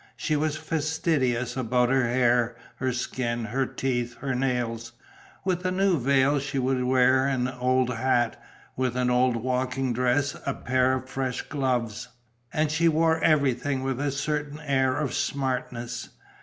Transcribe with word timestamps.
She 0.17 0.35
was 0.35 0.57
fastidious 0.57 1.55
about 1.55 1.89
her 1.89 2.07
hair, 2.09 2.55
her 2.77 2.91
skin, 2.91 3.45
her 3.45 3.67
teeth, 3.67 4.17
her 4.17 4.33
nails. 4.33 4.93
With 5.45 5.63
a 5.63 5.69
new 5.69 5.99
veil 5.99 6.39
she 6.39 6.57
would 6.57 6.83
wear 6.85 7.27
an 7.27 7.47
old 7.47 7.91
hat, 7.93 8.41
with 8.75 8.95
an 8.97 9.11
old 9.11 9.35
walking 9.35 9.93
dress 9.93 10.35
a 10.43 10.55
pair 10.55 10.93
of 10.95 11.07
fresh 11.07 11.43
gloves; 11.43 12.07
and 12.51 12.71
she 12.71 12.87
wore 12.87 13.23
everything 13.23 13.83
with 13.83 14.01
a 14.01 14.11
certain 14.11 14.59
air 14.61 14.97
of 14.97 15.13
smartness. 15.13 16.09